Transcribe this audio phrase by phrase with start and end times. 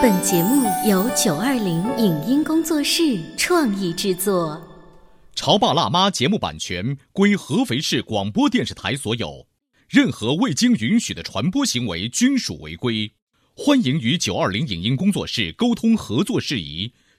[0.00, 4.56] 本节目由九二零影音工作室创意制作。
[5.38, 9.46] 《潮爸辣妈》节目版权归合肥市广播电视台所有，
[9.88, 13.12] 任何未经允许的传播行为均属违规。
[13.54, 16.92] 欢迎与九二零影音工作室沟通合作事宜。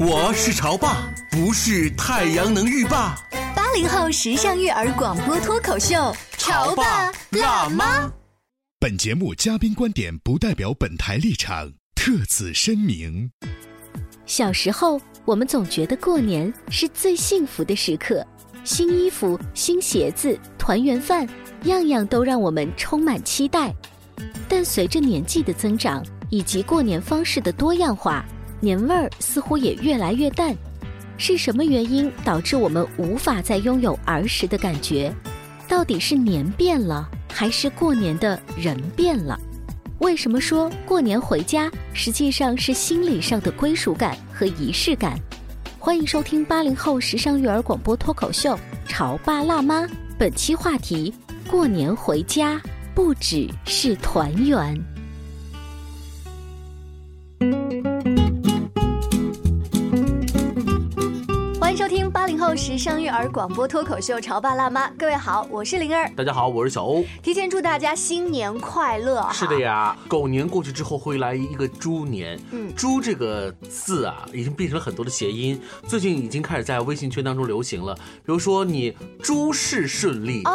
[0.00, 3.16] 我是潮爸，不是太阳能浴霸。
[3.56, 8.08] 八零后时尚育儿广播脱口秀，潮爸辣妈。
[8.78, 13.28] 本节目嘉宾观点不代表本台立场，特此声明。
[14.24, 18.24] 小时候，我们总觉得过年是最幸福的时刻，
[18.62, 21.28] 新衣服、新鞋子、团圆饭，
[21.64, 23.74] 样样都让我们充满期待。
[24.48, 28.24] 但随着年纪的增长以及过年方式的多样化，
[28.60, 30.56] 年味儿似乎也越来越淡，
[31.16, 35.12] 是什么原因导致我们无法再拥有儿时的感觉？
[35.68, 39.38] 到底是年变了，还是过年的人变了？
[40.00, 45.18] 为什么说过年回家实际上是心理上的归属感和仪式感？
[45.78, 48.54] 欢迎收听八零后时尚育儿广播脱口秀
[48.88, 49.82] 《潮爸辣妈》，
[50.18, 51.14] 本期话题：
[51.48, 52.60] 过年回家
[52.94, 54.76] 不只是团圆。
[62.48, 66.10] 后时尚育儿广播脱口秀《潮爸辣妈》，各位好，我是灵儿。
[66.16, 67.04] 大家好，我是小欧。
[67.22, 69.28] 提前祝大家新年快乐！
[69.30, 72.40] 是的呀，狗年过去之后会来一个猪年。
[72.50, 77.94] 嗯，猪这个字啊，已经变成了很多的谐音，最近已经开始在微信圈当中流行了。
[77.94, 80.50] 比如说你诸事顺利哦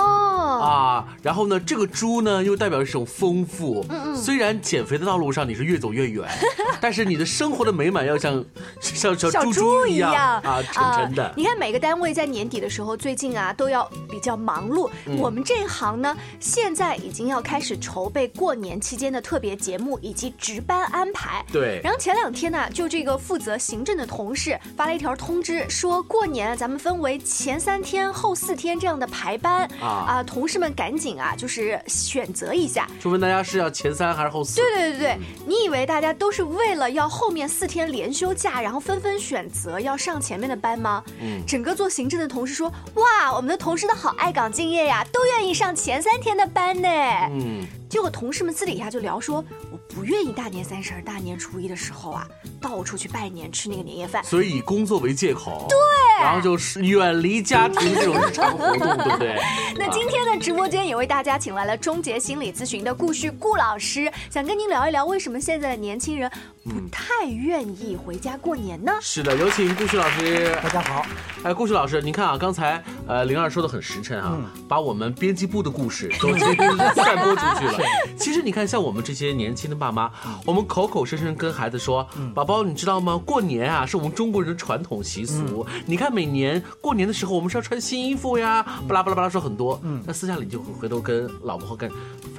[0.63, 3.85] 啊，然后呢，这个猪呢又代表一种丰富。
[3.89, 6.27] 嗯嗯虽然减肥的道路上你是越走越远，
[6.81, 8.43] 但是你的生活的美满要像
[8.81, 10.11] 像小猪一一样
[10.41, 11.31] 啊，沉沉的。
[11.37, 14.89] 你看每个单位在年底的时候，最近啊都要比较忙碌。
[15.05, 21.43] 嗯我们这一行呢，现在已经要开始筹备过年期间的特别节目以及值班安排。
[21.51, 32.87] 对然后前两天呢，就这个负责行政的同事发了一条通知，说过年咱们分为前三天、后四天这样的排班啊同事们赶紧啊，就是选择一下。
[33.01, 34.55] 就问大家是要前三还是后四？
[34.55, 41.03] 对对对对，你以为大家都是为了要后面四天连休假，然后纷纷选择要上前面的班吗？
[41.19, 46.89] 嗯整个做行政的同事说：“哇，我们的同事都好爱岗敬业呀，都愿意上前三天的班呢。
[47.31, 52.27] 嗯，结果同事们私底下就聊说：“我不愿意大年三十儿、大年初一的时候啊，
[52.59, 54.23] 到处去拜年吃那个年夜饭。
[54.23, 55.77] 所以以工作为借口，对，
[56.25, 59.39] 然后就是远离家庭这种日常活动，对不对？
[59.77, 66.27] 那今天的直播间也为大家请来了终结心理咨询的顾旭顾老师，想跟您聊一聊为什么现在的年轻人
[66.63, 68.91] 不太愿意回家过年呢？
[69.01, 70.57] 是的，有请顾旭老师。
[70.63, 71.05] 大家好，
[71.43, 76.31] 哎，顾旭老师，您看啊，刚才呃灵儿说的很实诚啊，把我们编辑部的故事都
[76.95, 77.79] 散播出去了。
[78.17, 80.11] 其实你看，像我们这些年轻的爸妈，
[80.45, 83.21] 我们口口声声跟孩子说，宝宝，你知道吗？
[83.25, 85.65] 过年啊，是我们中国人的传统习俗。
[85.85, 89.81] 你看，每年过年的时候，我们是要穿新衣服呀，巴拉巴拉巴拉说很多。
[90.05, 91.89] 那私下里就会回头跟老婆跟，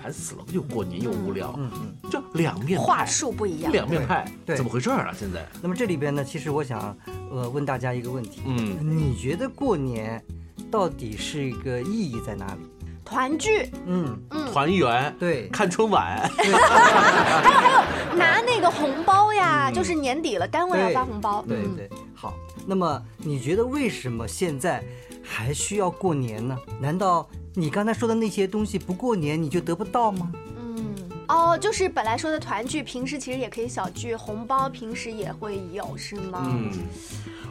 [0.00, 2.10] 烦死了，又过年又无聊，嗯嗯。
[2.10, 2.84] 就两面派。
[2.84, 3.72] 话术不一样。
[3.72, 4.56] 两面派，对。
[4.56, 5.14] 怎么回事儿啊？
[5.18, 6.96] 现在，那么这里边呢，其实我想，
[7.30, 10.22] 呃，问大家一个问题，嗯，你觉得过年
[10.70, 12.60] 到底是一个意义在哪里？
[13.04, 14.18] 团聚，嗯，
[14.50, 16.26] 团圆，对，看春晚。
[16.32, 21.44] 还有还有拿那个红包呀，就是年底了，单位要发红包。
[21.46, 22.32] 嗯对对，好。
[22.66, 24.82] 那么你觉得为什么现在
[25.22, 26.56] 还需要过年呢？
[26.80, 30.32] 难道你刚才说的那些东西不过年你就得不到吗？
[30.56, 30.94] 嗯，
[31.28, 36.46] 哦，就是本来说的团聚，平时其实也可以小聚，红包平时也会有，是吗？
[36.50, 36.70] 嗯，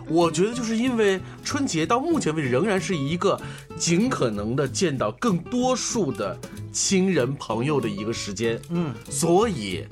[0.07, 3.39] 我觉得就是因为春节到目前为止仍然是一个
[3.77, 6.37] 尽可能的见到更多数的
[6.71, 9.85] 亲人朋友的一个时间，嗯，所以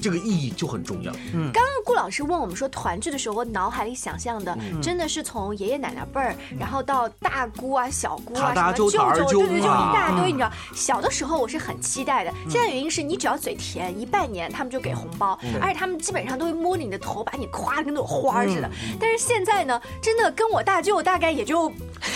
[0.00, 1.12] 这个意义就很重要。
[1.34, 10.30] 嗯刚刚顾老师问我们说团聚的时候，我脑海里想象的嗯真的是从爷爷奶奶辈儿，然后到大姑啊、小姑啊、什么舅舅，舅舅对对，就啊一大堆。
[10.30, 12.32] 你知道，小的时候我是很期待的。
[12.48, 18.70] 现在原因是你只要嘴甜，一拜年他们就给红包，而且他们基本上都会摸着你的头，把你夸的跟朵花儿似的。
[19.00, 21.70] 但是现在呢，真的跟我大舅大概也就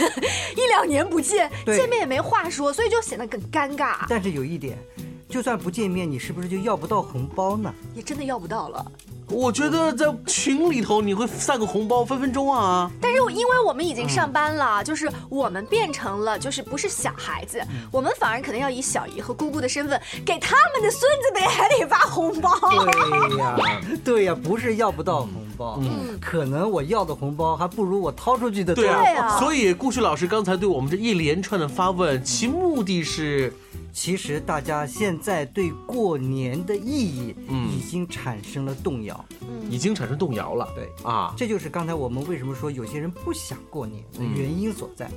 [0.56, 4.05] 一两年不见，见面也没话说，所以就显得更尴尬。
[4.08, 4.78] 但是有一点，
[5.32, 7.73] 就算不见面，你是不是就要不到红包呢？
[7.94, 8.84] 也真的要不到了。
[9.31, 12.90] 我觉得在群里头你会散个红包，分分钟啊。
[13.00, 22.50] 但是因为我们已经上班了，就是我们变成了就是不是小孩子，我们反而可能要以小姨和姑姑的身份给他们的孙子辈还得发红包。
[22.61, 23.56] 对呀，
[24.05, 28.85] 对呀，不是要不到红包，嗯，可能我要的红包还不如我掏出去的多。
[28.85, 33.50] 对对啊所以顾旭老师刚才对我们这一连串的发问，其目的是，
[33.93, 37.69] 其实大家现在对过年的意义嗯。
[37.73, 39.71] 已经产生了动摇，嗯。
[39.71, 40.69] 已经产生动摇了。
[40.75, 40.89] 对。
[41.05, 45.11] 啊，这就是刚才我们为什么说有些人不想过年的原因所在，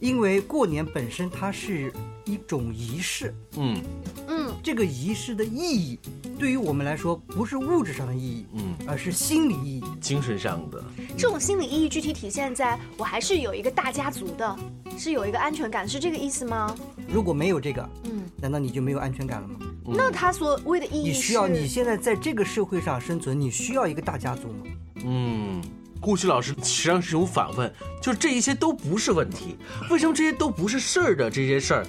[0.00, 1.92] 因为过年本身它是
[2.24, 3.80] 一种仪式，嗯。
[4.28, 5.98] 嗯，这个仪式的意义
[6.38, 9.84] 对于我们来说不是物质上的意义，嗯，而是心理意义。
[10.00, 10.82] 精神上的，
[11.16, 14.56] 这种心理意义具体体现在我还是有一个大家族的，
[14.98, 16.74] 是有一个安全感，是这个意思吗？
[17.08, 19.56] 如果没有这个，嗯，难道你就没有安全感了吗？
[19.84, 24.64] 那他所谓的意义，你需要你现在在这个社会上生存，你需要一个大家族吗？
[25.04, 25.62] 嗯。
[25.98, 27.72] 顾旭老师实际上是一种反问，
[28.02, 29.56] 就是这一些都不是问题，
[29.90, 31.86] 为什么这些都不是事儿的这些事儿，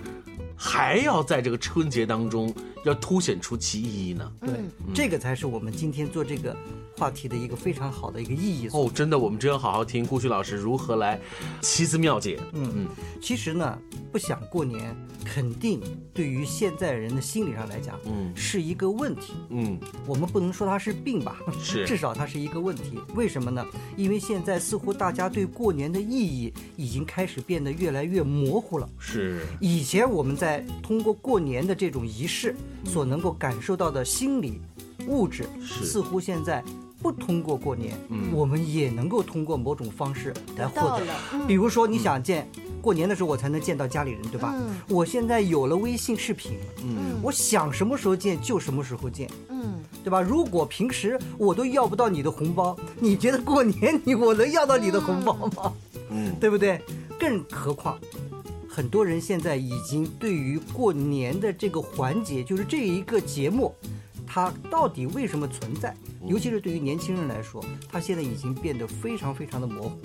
[0.55, 2.51] 还要在这个春节当中
[2.85, 4.31] 要凸显出其意义呢？
[4.39, 4.51] 对，
[4.95, 6.55] 这个才是我们今天做这个
[6.97, 8.67] 话题的一个非常好的一个意义。
[8.73, 11.19] 哦，真的，我们真要好好听顾旭老师如何来
[11.61, 12.39] 奇思妙解。
[12.53, 12.87] 嗯嗯，
[13.21, 13.77] 其实呢，
[14.11, 15.79] 不想过年，肯定
[16.13, 19.33] 对于现在人的心理上来讲，嗯是一个问题。
[19.49, 22.99] 嗯，我们不能说它是病吧，是 至少它是一个问题。
[23.13, 23.63] 为什么呢？
[23.95, 28.89] 因为现在似乎大家对过年的意义已经开始变得越来越模糊了。
[28.97, 32.55] 是，以前我们在通过过年的这种仪式
[32.85, 34.59] 所能够感受到的心理、
[35.07, 36.63] 物质，是似乎现在
[37.01, 41.05] 不通过过年，嗯我们也能够通过某种方式来获得。
[41.33, 42.49] 嗯比如说，你想见
[42.81, 44.53] 过年的时候，我才能见到家里人，对吧？
[44.57, 46.53] 嗯我现在有了微信视频，
[46.83, 49.29] 嗯我想什么时候见就什么时候见。
[49.49, 50.21] 嗯，对吧？
[50.21, 55.73] 如果平时我都要不到你的红包，你觉得过年你我能要到你的红包吗？
[56.09, 56.81] 嗯，对不对？
[57.19, 57.97] 更何况，
[58.69, 63.73] 很多人现在已经对于过年的这个环节，就是这一个节目，
[64.27, 65.95] 它到底为什么存在？
[66.25, 69.97] 尤其是对于年轻人来说，它现在已经变得非常非常的模糊。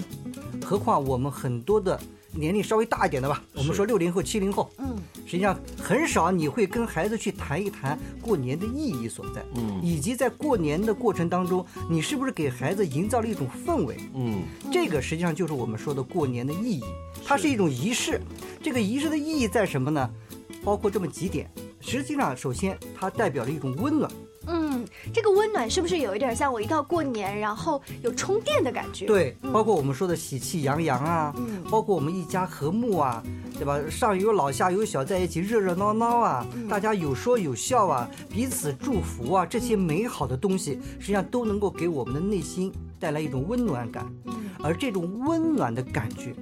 [0.65, 2.01] 何况我们很多的
[2.33, 4.97] 年龄稍微大一点的吧，我们说六零后、七零后，嗯，
[5.27, 13.97] 实际上很少你会跟孩子去谈一谈过年的意义所在，嗯以及在过年的过程当中，你是不是给孩子营造了一种氛围？
[14.15, 16.85] 嗯这个实际上就是我们说的过年的意义，
[17.25, 18.21] 它是一种仪式。
[18.63, 20.09] 这个仪式的意义在什么呢？
[20.65, 21.51] 包括这么几点。
[21.83, 24.11] 实际上，首先它代表了一种温暖，
[24.47, 33.23] 嗯，这个温暖是不是有一点像我一到过年，然后有充电的感觉？，对，包括我们说的喜气洋洋啊，嗯包括我们一家和睦啊，
[33.59, 33.79] 对吧？
[33.91, 44.07] 上有老下有小，在一起热热闹闹啊，大家有说有笑啊，彼此祝福啊，这些美好的东西，实际上都能够给我们的内心带来一种温暖感。
[44.63, 46.33] 而这种温暖的感觉，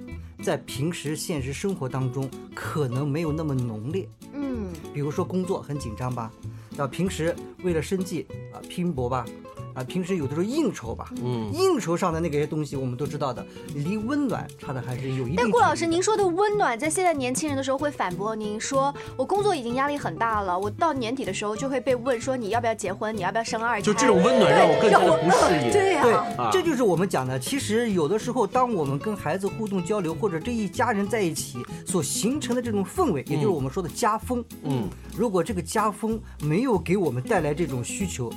[0.43, 4.07] 在平时现实生活当中可能没有那么浓烈。
[4.33, 4.50] 嗯
[4.93, 6.31] 比如说工作很紧张吧，
[6.77, 9.25] 啊，平时为了生计啊拼搏吧，
[9.73, 15.41] 啊，平时有的时候应酬吧，嗯应酬上的那个些东西我们都知道的，离温暖差的还是有一定距离的。
[15.43, 23.81] 但顾老师，您说的温暖，在现在年轻人的时候会反驳您说，我工作已经压力很大了，我到年底的时候就会被问说你要不要结婚，你要不要生二胎？
[23.81, 25.71] 就这种温暖让我更加的不适应。
[25.71, 27.39] 对呀、对啊，这就是我们讲的。
[27.39, 34.43] 其实有的时候，当我们跟孩子互动交流，或者这一家人在一起所形成的这种氛围，也就是我们说的家风。
[34.63, 38.31] 嗯，如果这个家风没有给我们带来这种需求，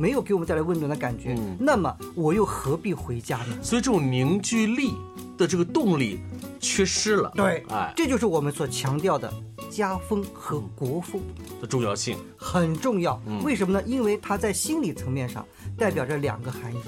[0.00, 3.58] 没有给我们带来温暖的感觉，嗯那么我又何必回家呢？
[3.60, 4.94] 所以这种凝聚力
[5.36, 6.20] 的这个动力
[6.58, 7.30] 缺失了。
[7.36, 9.30] 对哎，这就是我们所强调的
[9.70, 11.20] 家风和国风。
[11.60, 12.16] 的重要性。
[12.34, 13.44] 很重要嗯。
[13.44, 13.86] 为什么呢？
[13.86, 15.44] 因为它在心理层面上
[15.76, 16.78] 代表着两个含义，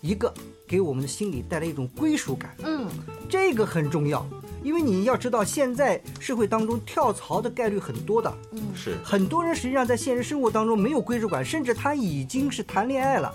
[0.00, 0.32] 一个
[0.66, 2.88] 给我们的心理带来一种归属感，嗯
[3.28, 4.26] 这个很重要。
[4.66, 8.36] 因为你要知道，现在社会当中跳槽的概率很多的，
[8.74, 13.32] 是，很多人实际上在现实生活当中没有归属感，甚至他已经是谈恋爱了，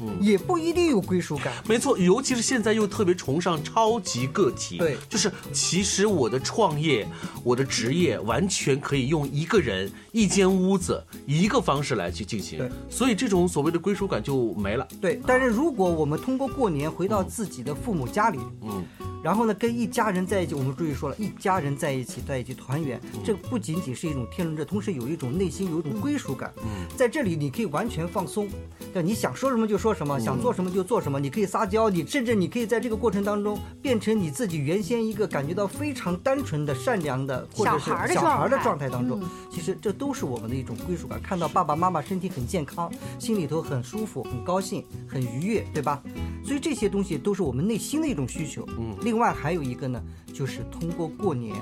[0.00, 0.18] 嗯。
[0.20, 1.52] 也不一定有归属感。
[1.68, 4.96] 没错，尤其是现在又特别崇尚超级个体，对。
[5.08, 7.06] 就是其实我的创业，
[7.42, 12.58] 我的职业完全可以用一个人、一间屋子、一个方式来去进行。
[12.58, 14.86] 对，所以这种所谓的归属感就没了。
[15.00, 18.84] 对，但是如果我们通过过年回到自己的父母家里，嗯。
[19.20, 26.52] 然后呢，跟一家人在一起，我们注意说了，一家人在一起，在一起团圆，这不仅仅是一种天伦之乐，同时有一种内心有一种归属感。
[26.58, 28.48] 嗯，在这里你可以完全放松，
[28.94, 39.28] 对，你想说什么就说什么，想做什么就做什么，你可以撒娇，你甚至你可以在这个过程当中变成你自己原先一个感觉到非常单纯的、善良的，或者是小孩儿的状态当中嗯。
[39.50, 41.20] 其实这都是我们的一种归属感。
[41.20, 46.02] 看到爸爸妈妈身体很健康，心里头很舒服、很高兴、很愉悦，对吧？
[46.44, 48.66] 所以这些东西都是我们内心的一种需求。
[48.78, 50.02] 嗯另外还有一个呢，
[50.32, 51.54] 就是通过过年，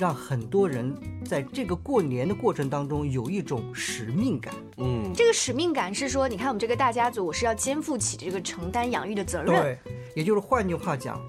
[0.00, 4.54] 让很多人在这个过年的过程当中有一种使命感。
[4.78, 9.62] 嗯，这个使命感是说，你看我们这个大家族，我是要肩负起这个承担养育的责任。
[9.62, 9.78] 对，
[10.16, 11.20] 也就是换句话讲，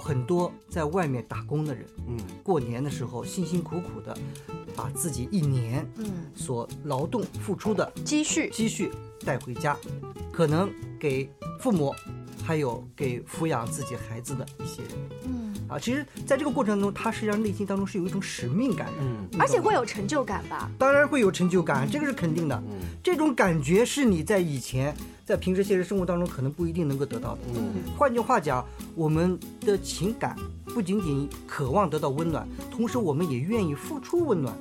[0.00, 4.16] 很多在外面打工的人，嗯，过年的时候辛辛苦苦的，
[4.76, 8.92] 把自己一年嗯，所劳动付出的积蓄，积蓄
[9.24, 9.76] 带回家，
[10.32, 11.92] 可能给父母，
[12.44, 14.92] 还有给抚养自己孩子的一些人。
[15.24, 15.78] 嗯，啊。
[15.78, 20.70] 其实，在这个过程当中，他实际上内心当中是有一种使命感的，嗯而且会有成就感吧？
[20.78, 22.56] 当然会有成就感，这个是肯定的。
[22.68, 27.38] 嗯这种感觉是你在以前在平时现实生活当中可能不一定能够得到的。
[27.54, 30.36] 嗯换句话讲，我们的情感
[30.66, 34.54] 不仅仅渴望得到温暖，同时我们也愿意付出温暖。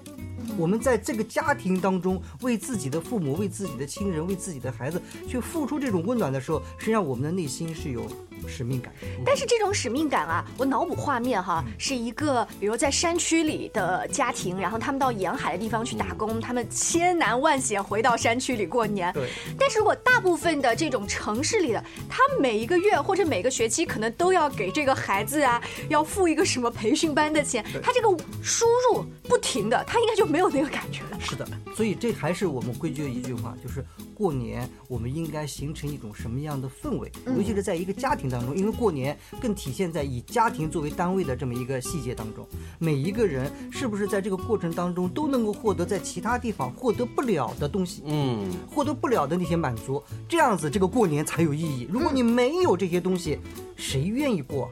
[0.58, 8.10] 我们在这个家庭当中，为自己的父母、为自己的亲人、为自己的孩子去付出这种温暖的时候，实际上我们的内心是有
[8.48, 8.94] 使命感。
[9.26, 19.12] 但是这种使命感啊，我脑补画面哈，是一个比如在山区里的家庭，然后他们到沿海的地方去打工，他们千难万险回到山区里过年。
[19.14, 28.10] 对，但是如果大部分的这种城市里的，他每一个月或者每个学期可能都要给这个孩子啊，要付一个什么培训班的钱，他这个
[28.42, 31.20] 输入不停的，他应该就没有那个感觉了。
[31.20, 51.88] 是的，所以这还是我们归结一句话，就是过年我们应该形成一种什么样的氛围，尤其是在一个家庭当中，因为过年更体现在以家庭作为单位的这么一个细节当中，每一个人是不是在这个过程当中都能够获得在其他地方获得不了的东西，嗯，获得不了的那些满足，这样子这个过年才有意义。
[51.92, 53.40] 如果你没有这些东西，
[53.76, 54.70] 谁愿意过？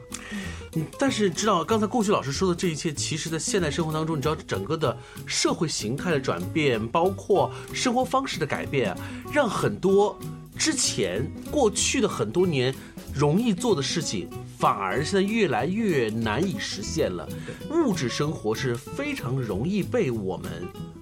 [0.74, 4.96] 嗯但是知道刚才顾旭老师说的这一切，其实在现代生活当中，你知道整个的
[5.26, 8.94] 社会形态的转变，包括生活方式的改变，
[9.32, 10.16] 让很多
[10.56, 12.72] 之前过去的很多年
[13.14, 17.28] 容易做的事情，反而现在越来越难以实现了。
[17.70, 20.50] 物质生活是非常容易被我们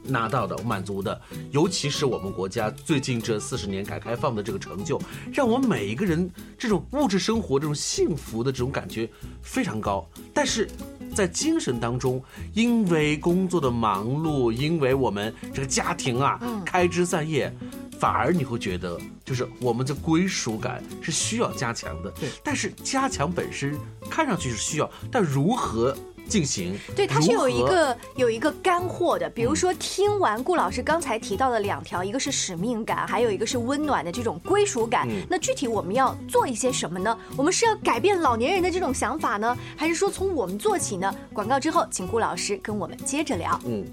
[0.03, 1.21] 拿到的、满足的，
[1.51, 5.01] 尤其是我们国家最近这四十年改革开放的这个成就，
[5.33, 9.09] 让我们每一个人这种物质生活、这种幸福的这种感觉
[9.43, 10.09] 非常高。
[10.33, 10.69] 但是
[11.15, 12.23] 在精神当中，
[12.55, 17.53] 因为工作的忙碌，因为我们这个家庭啊开枝散叶，
[17.99, 22.11] 反而你会觉得，就是我们的归属感是需要加强的。
[22.13, 23.79] 对，但是加强本身
[24.11, 25.97] 看上去是需要，但如何？
[26.29, 29.31] 进行对，它是有一个有一个干货的。
[29.31, 35.07] 比如说，听完顾老师刚才提到的两条，一个是使命感，还有一个是温暖的这种归属感。
[35.09, 37.17] 嗯那具体我们要做一些什么呢？
[37.37, 41.15] 我们是要改变老年人的这种想法呢，还是说从我们做起呢？
[41.33, 43.57] 广告之后，请顾老师跟我们接着聊。
[43.65, 43.85] 嗯，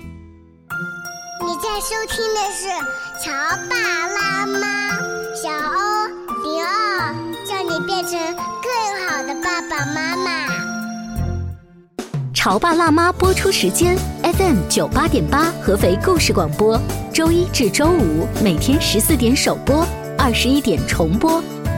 [1.45, 2.69] 你在收听的是
[3.21, 3.33] 《潮
[3.69, 3.75] 爸
[4.07, 4.59] 辣妈》，
[5.35, 6.07] 小欧
[6.41, 7.13] 零二，
[7.45, 8.17] 叫你变成
[8.63, 8.71] 更
[9.05, 10.47] 好的爸爸妈妈。
[12.33, 16.79] 《潮爸辣妈》播出时间：FM 九八点八，合肥故事广播，
[17.13, 19.85] 周一至周五每天十四点首播，
[20.17, 21.43] 二十一点重播。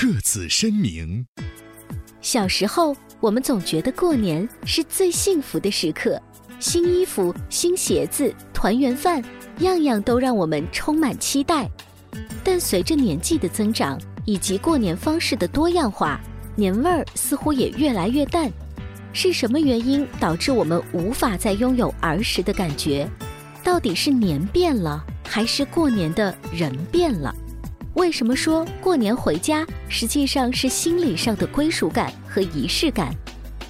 [0.00, 1.26] 特此声明。
[2.22, 6.18] 小时候，我们总觉得过年是最幸福的时刻，
[6.58, 9.22] 新衣服、新鞋子、团圆饭，
[9.58, 11.68] 样样都让我们充满期待。
[12.42, 16.18] 但随着年纪的增长以及过年方式的多样化，
[16.56, 18.50] 年味儿似乎也越来越淡。
[19.12, 23.06] 是什么原因导致我们无法再拥有儿时的感觉？
[23.62, 27.34] 到底是年变了，还是过年的人变了？
[27.94, 33.12] 为什么说过年回家实际上是心理上的归属感和仪式感？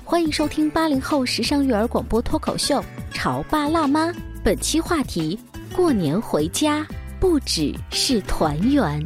[0.04, 2.80] 欢迎收听八零后时尚育儿广播脱口秀
[3.12, 4.08] 《潮爸辣妈》，
[4.44, 5.38] 本期话题：
[5.74, 6.86] 过年回家
[7.18, 9.02] 不只是团圆。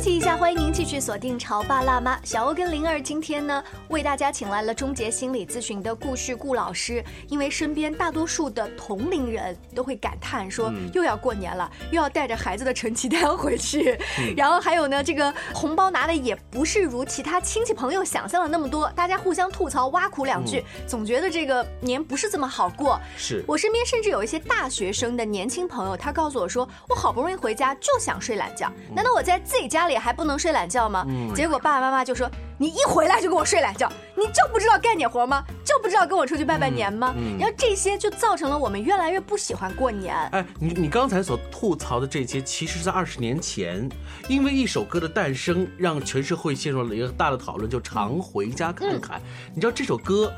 [0.00, 2.16] 息一下，欢迎您继续锁定《潮爸辣妈》。
[2.24, 7.04] 小欧跟灵儿今天呢，为大家请来了终结心理咨询的顾旭顾老师。
[7.28, 13.98] 因为身边大多数的同龄人都会感叹说，又要过年了，又要带着孩子的成绩单回去，
[14.34, 22.98] 然后还有呢，这个红包拿的也不是如其他亲戚朋友想象的那么多，大家互相吐槽挖苦两句，总觉得这个年不是这么好过。
[23.18, 31.04] 是我身边甚至有一些大学生的年轻朋友，他告诉我说，我好不容易回家就想睡懒觉，难道我在自己家里还不能睡懒觉吗？
[31.06, 35.44] 嗯结果爸爸妈妈就说，你一回来就给我睡懒觉，你就不知道干点活吗？
[35.64, 37.12] 就不知道跟我出去拜拜年吗？
[37.16, 40.16] 嗯嗯然后这些就造成了我们越来越不喜欢过年。
[40.32, 43.86] 哎，你你刚才所吐槽的这些，其实是在二十年前，
[44.28, 49.20] 因为一首歌的诞生，让全社会陷入了一个大的讨论，就常回家看看。
[49.54, 50.32] 你知道这首歌？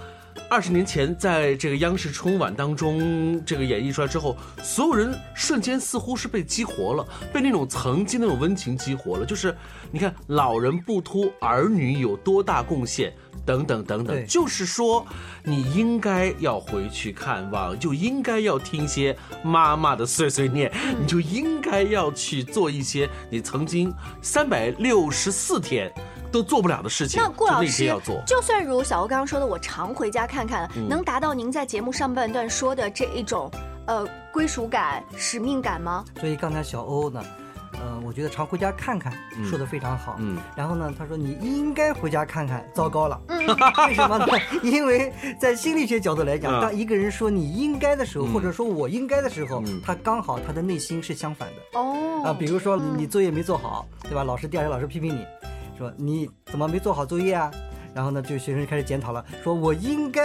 [0.49, 9.25] 二十年前，在这个央视春晚当中，这个演绎出来之后，所有人瞬间似乎是被激活了，被那种曾经那种温情激活了。
[9.25, 9.57] 就是
[9.91, 13.15] 你看，老人不图儿女有多大贡献，
[13.47, 15.07] 等等等等，就是说，
[15.43, 20.71] 你应该要回去看望，就应该要听些妈妈的碎碎念，
[21.01, 25.91] 你就应该要去做一些你曾经三百六十四天
[26.33, 28.23] 都做不了的事情，那顾老师要做。
[28.27, 33.51] 就算如小欧刚刚说的，我常回家看看，嗯能达到您在节目上半段说的这一种
[33.87, 36.05] 呃归属感、使命感吗？
[36.19, 37.23] 所以刚才小欧呢，
[37.75, 40.17] 呃，我觉得常回家看看嗯说的非常好。
[40.19, 43.21] 嗯然后呢，他说你应该回家看看，糟糕了。
[43.29, 43.39] 嗯
[43.89, 44.27] 为什么呢？
[44.63, 51.79] 因为在心理学角度来讲，嗯当一个人说你应该的时候，嗯或者说我应该的时候嗯，他刚好他的内心是相反的。
[51.81, 54.23] 哦啊，比如说你作业没做好，对吧？
[54.25, 55.25] 老师第二天老师批评你，
[55.77, 57.51] 说你怎么没做好作业啊？
[57.95, 60.23] 然后呢，就学生开始检讨了，说我应该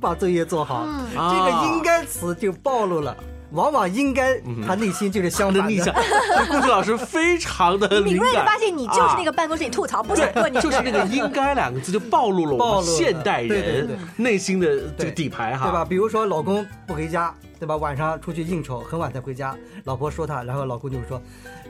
[0.00, 0.84] 把作业做好。
[0.86, 3.16] 嗯这个应该词就暴露了，
[3.52, 5.94] 往往应该他内心就是相反的逆向，
[6.50, 14.68] 顾旭老师非常的敏感，锐的发现，你就是那啊个办公室里吐槽不想过你，就是那个“应该”两个字就暴露了我们现代人内心的
[14.98, 15.84] 这个底牌哈，对吧？？
[15.86, 17.76] 比如说老公不回家，对吧？
[17.76, 21.20] 晚上出去应酬，很晚才回家，老婆说他，然后老公就说：“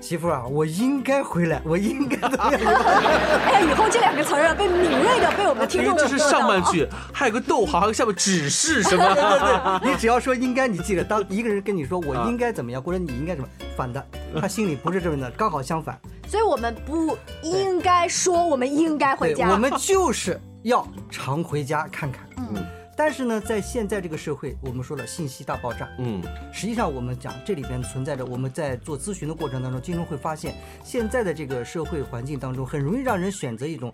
[0.01, 2.61] 媳妇啊，我应该回来，我应该怎么样？”
[3.47, 9.15] 哎呀，以后这两个词儿啊，被敏锐的被我们的听众因为这是上半句，还有个逗号，还有下面指示什么？
[9.15, 14.05] 对 对对，你只要说应该，你记得，当一个人跟你说我应该怎么样，或者你应该怎么，反的，
[14.41, 15.99] 他心里不是这么的，刚好相反。
[16.29, 22.21] 所以我们不应该说我们应该回，家，我们就是要常回家看看。
[22.37, 22.65] 嗯
[22.99, 26.21] 但是呢，在现在这个社会，我们说了信息大爆炸，嗯
[26.53, 33.93] 实际上我们讲这里边存在着，我们在做咨询的过程当中，经常会发现，现在的这个社会环境当中，很容易让人选择一种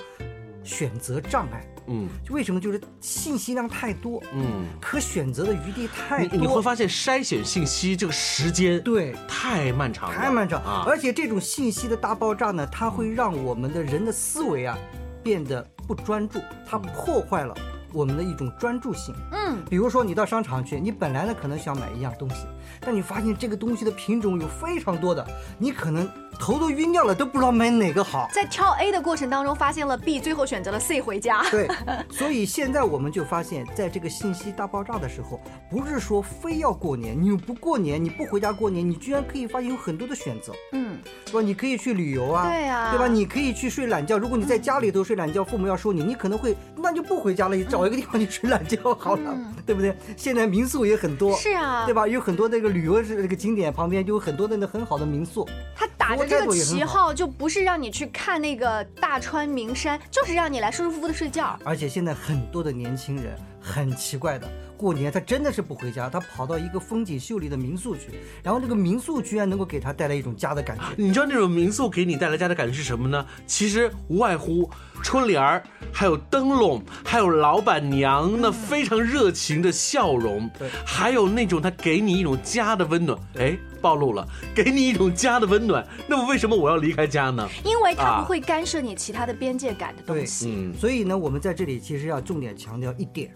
[0.62, 1.62] 选择障碍。
[1.86, 2.58] 嗯为什么？
[2.58, 6.38] 就是信息量太多，嗯，可选择的余地太多。
[6.38, 10.84] 你你会发现筛选信息这个时间对太漫长了，太漫长，啊！
[10.88, 14.78] 而且这种信息的大爆炸呢，它会让我们的人的思维啊
[15.22, 17.54] 变得不专注，它破坏了
[17.94, 19.14] 我们的一种专注性。
[19.30, 22.46] 嗯，比如说你到商场去，你本来呢可能想买一样东西，
[22.80, 25.26] 但你发现这个东西的品种有非常多的，
[25.56, 26.06] 你可能
[26.38, 28.28] 头都晕掉了，都不知道买哪个好。
[28.32, 31.42] 在挑 A 的过程当中发现了 B，最后选择了 C 回家。
[31.50, 31.68] 对，
[32.10, 41.40] 所以现在我们就发现，在这个信息大爆炸的时候，不是说非要过年，你不过年，你不回家过年，你居然可以发现有很多的选择，嗯，是吧？
[41.40, 43.06] 你可以去旅游啊，对啊对吧？
[43.06, 44.18] 你可以去睡懒觉。
[44.18, 49.96] 如果你在家里头睡懒觉，父母要说你，你可能会那就不回家了，你找一个地方去睡懒觉好了，嗯对不对？
[50.16, 52.06] 现在民宿也很多，是啊，对吧？
[52.06, 61.58] 有很多那个旅游是这个景点旁边就有很多的那很好的民宿，他打着这个旗号，就不是让你去看那个大川名山，就是让你来舒舒服服的睡觉。
[61.64, 68.10] 而且现在很多的年轻人很奇怪的，过年他真的是不回家，他跑到一个风景秀丽的民宿去，
[68.42, 70.84] 然后这个民宿居然能够给他带来一种家的感觉。
[70.96, 73.24] 你知道那种民宿给你带来家的感觉是什么呢？
[73.46, 74.68] 其实无外乎
[75.02, 83.18] 春联儿，还有灯笼，还有老板娘那非常热情的笑容，对还有那种他给你一种家的温暖。
[83.36, 85.86] 哎，暴露了，给你一种家的温暖。
[86.08, 87.48] 那么为什么我要离开家呢？
[87.64, 90.48] 因为它啊不会干涉你其他的边界感的东对西。
[90.50, 93.32] 嗯所以呢，我们在这里其实要重点强调一点，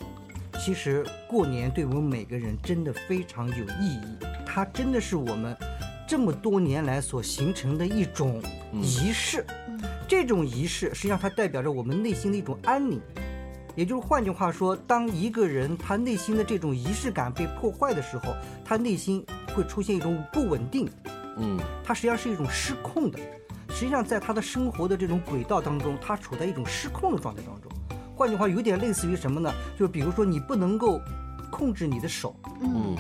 [0.59, 5.57] 其实过年对我们每个人真的非常有意义，它真的是我们
[6.07, 8.43] 这么多年来所形成的一种
[8.73, 9.47] 仪式。
[10.09, 13.01] 这种仪式实际上它代表着我们内心的一种安宁。
[13.77, 20.91] 也就是换句话说，当一个人他内心的这种仪式感被破坏的时候，他内心会出现一种不稳定，
[21.37, 23.19] 嗯，他实际上是一种失控的。
[23.71, 27.71] 实际上，在他的生活的这种轨道当中，他处在一种失控的状态当中。
[28.19, 29.55] 换句话，有点类似于什么呢？
[29.79, 31.01] 就比如说，你不能够
[31.51, 32.97] 控制你的手，嗯，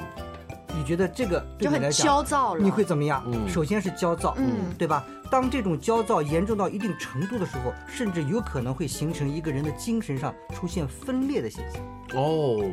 [0.76, 3.24] 你觉得这个对就很你来讲焦躁了你会怎么样？
[3.26, 5.04] 嗯首先是焦躁，嗯对吧？
[5.28, 11.82] 当这种焦躁严重到一定程度的时候，甚至有可能会形成一个人的精神上出现分裂的现象。
[12.14, 12.64] 哦，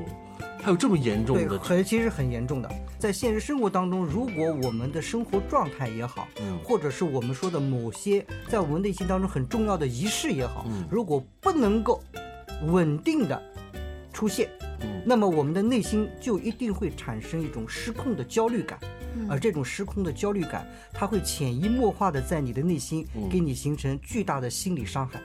[0.61, 2.69] 还有这么严重对，的，很其实很严重的。
[2.97, 12.01] 在现实生活当中，如果我们的生活状态也好，嗯或者是我们说的某些在我们内心当中很重要的仪式也好，嗯如果不能够
[12.63, 13.41] 稳定的
[14.13, 14.49] 出现，
[14.81, 18.79] 嗯那么我们的内心就一定会产生一种失控的焦虑感。
[19.17, 25.21] 嗯而这种失控的焦虑感，它会潜移默化的在你的内心嗯给你形成巨大的心理伤害。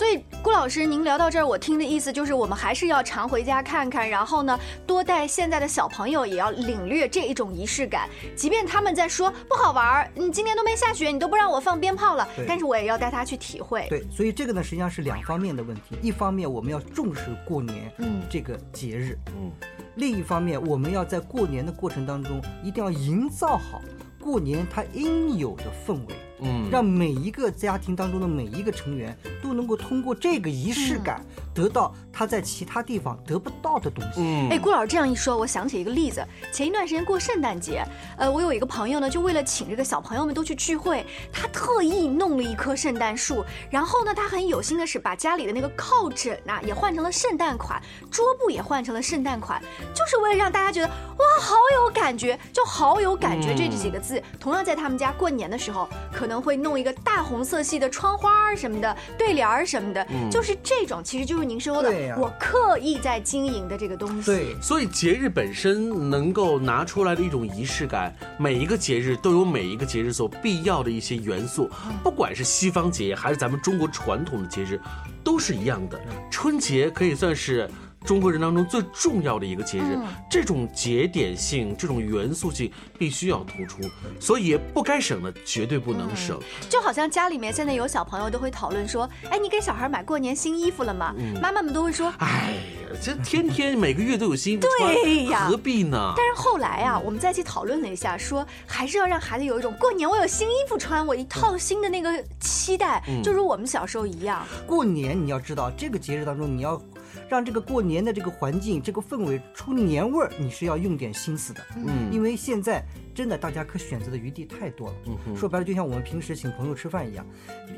[0.00, 8.08] 所以，顾老师，您聊到这儿，我听的意思就是，我们还是要常回家看看，然后呢，多带现在的小朋友也要领略这一种仪式感。
[8.34, 13.86] 即便他们在说不好玩儿，你今年都没下雪，你都不让我放鞭炮了，但是我也要带他去体会。
[13.90, 15.98] 对，所以这个呢，实际上是两方面的问题。
[16.00, 19.52] 一方面，我们要重视过年嗯这个节日；嗯
[19.96, 23.82] 另一方面，我们要在过年的过程当中，一定要营造好
[24.18, 26.14] 过年它应有的氛围。
[26.42, 31.24] 嗯，让每一个家庭当中的每一个成员都能够通过这个仪式感，
[31.54, 34.20] 得到他在其他地方得不到的东西。
[34.20, 36.24] 嗯哎，顾老师这样一说，我想起一个例子。
[36.52, 37.84] 前一段时间过圣诞节，
[38.16, 49.62] 呃，我有一个朋友呢，就为了请这个小朋友们都去聚会，他特意弄了一棵圣诞树，然后呢，他很有心的是把家里的那个靠枕呐、也换成了圣诞款，桌布也换成了圣诞款，
[49.94, 54.22] 就是为了让大家觉得哇，好有感觉，就好有感觉这嗯几个字。
[54.38, 64.30] 同样在他们家过年的时候，可能会弄一个大红色系的窗花儿什么的，对联儿什么的，嗯就是这种，其实就是您说的我刻意在经营的这个东西。
[64.30, 71.68] 对，所以节日本身能够拿出来的一种仪式感，每一个节日都有每一个节日所必要的一些元素，
[72.04, 74.80] 不管是西方节还是咱们中国传统的节日，
[75.24, 76.00] 都是一样的。
[76.30, 77.68] 春节可以算是。
[78.04, 80.06] 中国人当中最重要的一个节日，嗯。
[80.30, 83.82] 这种节点性、这种元素性必须要突出，
[84.18, 86.40] 所以不该省的绝对不能省。
[86.68, 91.14] 就好像家里面现在有小朋友都会讨论说，哎，你给小孩买过年新衣服了吗？
[91.18, 91.38] 嗯。
[91.40, 96.12] 妈妈们都会说，哎呀，这天天每个月都有新衣服对呀穿，何必呢？
[96.16, 104.46] 但是后来啊，我们在一起讨论了一下，说还是要让孩子有一种过年我有新衣服穿，我一套新的那个期待，嗯就如我们小时候一样。
[104.66, 106.80] 过年你要知道，这个节日当中，你要
[107.28, 111.60] 让这个过年的这个环境、这个氛围出年味儿，你是要用点心思的。
[111.76, 112.82] 嗯因为现在
[113.20, 114.94] 真的大家可选择的余地太多了。
[115.26, 117.26] 嗯说白了，就像我们平时请朋友吃饭一样，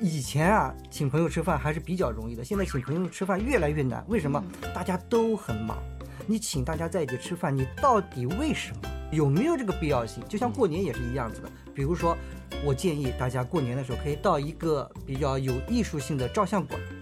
[0.00, 4.04] 以前啊，请朋友吃饭还是比较容易的，现在请朋友吃饭越来越难。
[4.06, 4.40] 为什么？
[4.72, 5.78] 大家都很忙。
[6.28, 8.88] 你请大家在一起吃饭，你到底为什么？
[9.10, 10.22] 有没有这个必要性？
[10.28, 11.50] 就像过年也是一样子的。
[11.74, 12.16] 比如说，
[12.64, 16.80] 我建议大家过年的时候可以到一个比较有艺术性的照相馆，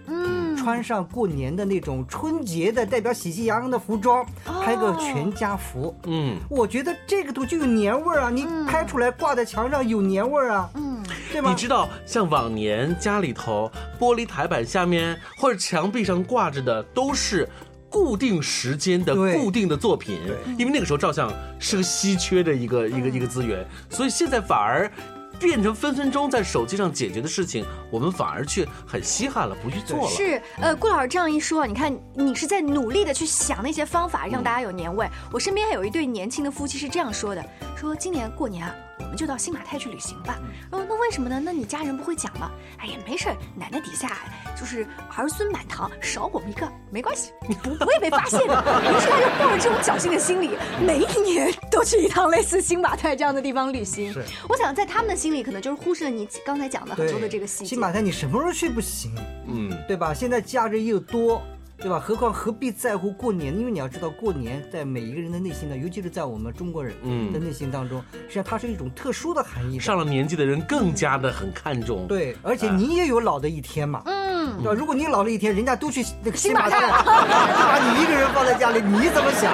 [0.61, 5.95] 穿上过年的那种春节的代表喜气洋洋的服装，拍个哦全家福。
[6.05, 8.29] 嗯，我觉得这个图就有年味儿啊！
[8.29, 11.49] 你嗯拍出来挂在墙上有年味儿啊，嗯，对吧？
[11.49, 17.49] 你知道，像往年家里头玻璃台板下面或者墙壁上挂着的都是。
[17.89, 20.17] 固定时间的固定的作品，
[20.57, 24.89] 因为那个时候照相是个稀缺的一个一个一个资源，所以现在反而
[25.41, 30.07] 变成分分钟在手机上解决的事情，我们反而却很稀罕了，不去做了。
[30.07, 35.09] 是，呃，顾老师这样一说，你看你是在努力的去想那些方法，让大家有年味。
[35.31, 37.43] 我身边还有一对年轻的夫妻是这样说的：
[37.75, 40.39] 说今年过年啊，我们就到新马泰去旅行吧。
[40.71, 41.41] 哦，那为什么呢？
[41.43, 42.51] 那你家人不会讲吗？
[42.77, 44.17] 哎呀，没事儿，奶奶底下
[44.59, 47.31] 就是儿孙满堂，少我们一个没关系，
[47.63, 48.63] 不不会被发现的。
[48.83, 50.51] 于是他就抱着这种侥幸的心理，
[50.85, 54.23] 每一年都去一趟类似新马泰这样的地方旅行是。
[54.47, 57.79] 我想在他们的心里，可能就是忽视了你刚才讲的很多的这个细节新。
[57.79, 59.13] 马泰你什么时候去不行，
[59.47, 60.13] 嗯，对吧？
[60.13, 61.41] 现在假日又多。
[61.81, 61.99] 对吧？
[61.99, 63.57] 何况何必在乎过年？
[63.57, 69.83] 因为你要知道，过年在每一个人的内心呢，尤其是在我们中国人嗯的内心当中，实际上它是一种特殊的含义的。
[69.83, 72.05] 上了年纪的人更加的很看重。
[72.07, 74.73] 对，而且你也有老的一天嘛，嗯对吧？
[74.73, 79.51] 如果你老了一天，人家都去那个新马泰，把你一个人放在家里，你怎么想？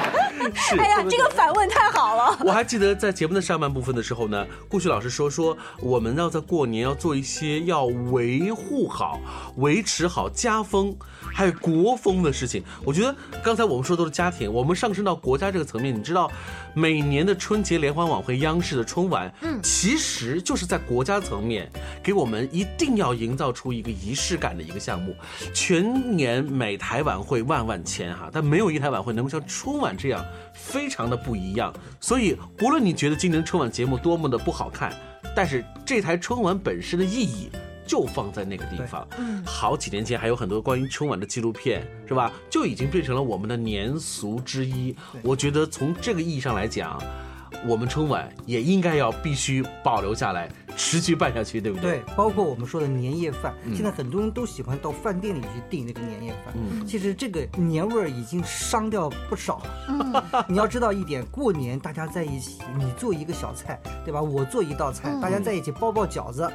[0.56, 2.38] 是哎呀，这个反问太好了。
[2.46, 9.20] 我还记得在节目的上半部分的时候呢，顾旭老师说说我们要在过年要做一些要维护好、
[9.58, 10.96] 维持好家风
[11.34, 12.64] 还有国风的事情。
[12.84, 16.32] 我觉得刚才我们说的都是家庭，我们上升到国家这个层面，你知道，
[16.74, 21.70] 每年的春节联欢晚会，央视的春晚，嗯其实就是在国家层面
[22.02, 25.16] 给我们一定要营造出一个仪式感的一个项目。
[25.54, 31.74] 全年每台晚会万万千哈，但没有一台晚会能够像春晚这样非常的不一样。
[32.00, 34.94] 所以，无论你觉得今年春晚节目多么的不好看，
[35.36, 37.50] 但是这台春晚本身的意义。
[37.88, 42.30] 就放在那个地方，嗯好几年前还有很多关于春晚的纪录片，是吧？
[42.50, 44.94] 就已经变成了我们的年俗之一。
[45.22, 47.02] 我觉得从这个意义上来讲，
[47.68, 51.98] 我们春晚也应该要必须保留下来，持续办下去，对不对？
[51.98, 56.54] 对，包括我们说的年夜饭，嗯现在很多人都喜欢到饭店里去订那个年夜饭。
[56.56, 59.62] 嗯其实这个年味儿已经伤掉不少。
[59.90, 60.14] 嗯
[60.48, 64.22] 你要知道一点，过年大家在一起，你做一个小菜，对吧？
[64.22, 66.50] 我做一道菜，嗯大家在一起包包饺子，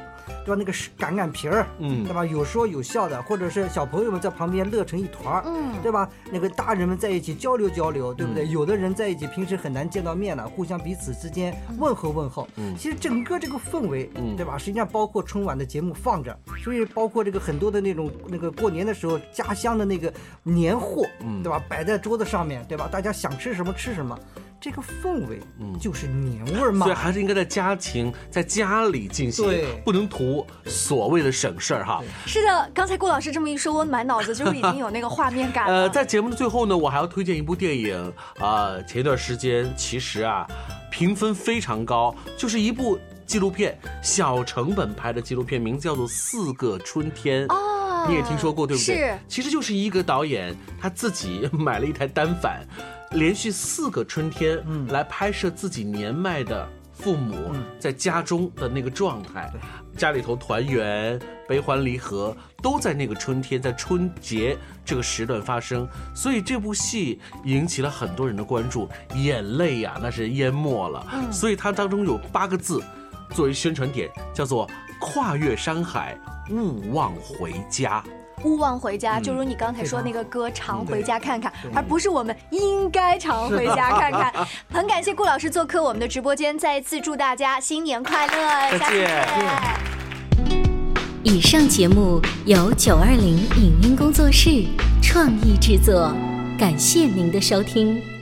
[0.45, 0.55] 对吧？
[0.57, 2.25] 那个是擀擀皮儿，嗯对吧？
[2.25, 6.09] 有说有笑的，或者是小朋友们在旁边乐成一团儿，嗯对吧？
[6.31, 8.45] 那个大人们在一起交流交流，对不对？
[8.45, 12.47] 嗯有的人在一起平时很难见到面了，互相彼此之间问候问候。
[12.57, 14.57] 嗯其实整个这个氛围，嗯对吧？
[14.57, 21.61] 实际上包括春晚的节目放着，所以包括这个很多的那种那个过年的时候家乡的那个年货，嗯对吧？
[21.69, 22.87] 摆在桌子上面，对吧？
[22.91, 24.17] 大家想吃什么吃什么，
[24.63, 26.95] 这个氛围嗯就是年味儿嘛所以。
[26.95, 32.01] 还是应该在家庭、在家里进行对，不能图所谓的省事儿哈。
[32.25, 35.73] 是的，刚才顾老师这么一说，我满脑子就是已经有那个画面感了。
[35.81, 40.47] 呃，在节目的最后呢，我还要推荐一部电影啊、前一段时间其实啊，
[40.89, 47.45] 评分非常高，就是一部纪录片，小成本拍的纪录片，名字叫做《四个春天》。
[47.53, 48.95] 哦，你也听说过对不对？
[48.95, 52.65] 是，其实就是一个导演他自己 买了一台单反，
[53.13, 54.87] 连续四个春天，嗯。
[54.87, 59.51] 来拍摄自己年迈的父母在家中的那个状态，
[59.97, 71.33] 家里头团圆、悲欢离合都在那个春天，在春节这个时段发生，所以这部戏引起了很多人的关注，眼泪呀、那是淹没了，嗯。
[71.33, 72.81] 所以它当中有八个字
[73.31, 74.69] 作为宣传点，叫做
[75.01, 76.17] “跨越山海，
[76.51, 78.03] 勿忘回家”。
[78.43, 84.33] 勿忘回家，嗯就如你刚才说那个歌《常回家看看》，而不是我们应该常回家看看。
[84.71, 89.93] 很感谢顾老师做客我们的直播间，再一次祝大家新年快乐，下次见见。
[91.23, 94.65] 以上节目由九二零影音工作室
[95.01, 96.13] 创意制作，
[96.59, 98.12] 感谢您的收听。